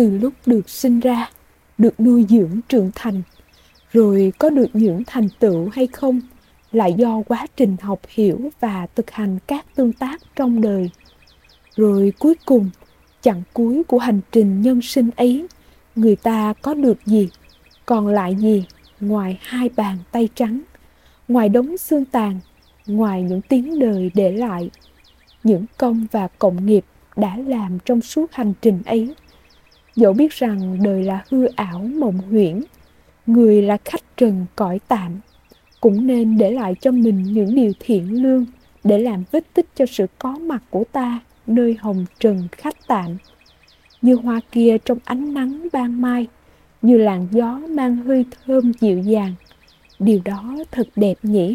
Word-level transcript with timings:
từ 0.00 0.18
lúc 0.18 0.34
được 0.46 0.68
sinh 0.70 1.00
ra, 1.00 1.30
được 1.78 2.00
nuôi 2.00 2.26
dưỡng 2.28 2.60
trưởng 2.68 2.90
thành. 2.94 3.22
Rồi 3.92 4.32
có 4.38 4.50
được 4.50 4.68
những 4.72 5.02
thành 5.06 5.28
tựu 5.38 5.68
hay 5.68 5.86
không 5.86 6.20
là 6.72 6.86
do 6.86 7.22
quá 7.26 7.46
trình 7.56 7.76
học 7.82 8.00
hiểu 8.08 8.50
và 8.60 8.86
thực 8.94 9.10
hành 9.10 9.38
các 9.46 9.66
tương 9.74 9.92
tác 9.92 10.20
trong 10.36 10.60
đời. 10.60 10.90
Rồi 11.76 12.12
cuối 12.18 12.34
cùng, 12.44 12.70
chặng 13.20 13.42
cuối 13.52 13.82
của 13.88 13.98
hành 13.98 14.20
trình 14.32 14.62
nhân 14.62 14.82
sinh 14.82 15.10
ấy, 15.16 15.46
người 15.96 16.16
ta 16.16 16.54
có 16.62 16.74
được 16.74 17.06
gì? 17.06 17.28
Còn 17.86 18.06
lại 18.06 18.36
gì? 18.36 18.64
Ngoài 19.00 19.38
hai 19.42 19.70
bàn 19.76 19.98
tay 20.12 20.28
trắng, 20.34 20.60
ngoài 21.28 21.48
đống 21.48 21.78
xương 21.78 22.04
tàn, 22.04 22.40
ngoài 22.86 23.22
những 23.22 23.40
tiếng 23.40 23.78
đời 23.78 24.10
để 24.14 24.32
lại, 24.32 24.70
những 25.44 25.64
công 25.78 26.06
và 26.12 26.28
cộng 26.38 26.66
nghiệp 26.66 26.84
đã 27.16 27.36
làm 27.36 27.78
trong 27.84 28.00
suốt 28.00 28.32
hành 28.32 28.52
trình 28.62 28.82
ấy 28.86 29.14
dẫu 29.96 30.12
biết 30.12 30.32
rằng 30.32 30.82
đời 30.82 31.02
là 31.02 31.24
hư 31.30 31.46
ảo 31.46 31.78
mộng 31.78 32.18
huyễn, 32.18 32.62
người 33.26 33.62
là 33.62 33.78
khách 33.84 34.16
trần 34.16 34.46
cõi 34.56 34.80
tạm, 34.88 35.20
cũng 35.80 36.06
nên 36.06 36.38
để 36.38 36.50
lại 36.50 36.74
cho 36.80 36.90
mình 36.90 37.22
những 37.22 37.54
điều 37.54 37.72
thiện 37.80 38.22
lương 38.22 38.46
để 38.84 38.98
làm 38.98 39.24
vết 39.30 39.54
tích 39.54 39.66
cho 39.76 39.86
sự 39.86 40.06
có 40.18 40.32
mặt 40.32 40.62
của 40.70 40.84
ta 40.92 41.20
nơi 41.46 41.76
hồng 41.80 42.06
trần 42.18 42.48
khách 42.52 42.76
tạm. 42.86 43.16
Như 44.02 44.14
hoa 44.14 44.40
kia 44.52 44.76
trong 44.84 44.98
ánh 45.04 45.34
nắng 45.34 45.68
ban 45.72 46.02
mai, 46.02 46.26
như 46.82 46.96
làn 46.96 47.28
gió 47.30 47.60
mang 47.68 47.96
hơi 47.96 48.24
thơm 48.46 48.72
dịu 48.80 48.98
dàng, 48.98 49.34
điều 49.98 50.20
đó 50.24 50.56
thật 50.70 50.88
đẹp 50.96 51.14
nhỉ? 51.22 51.54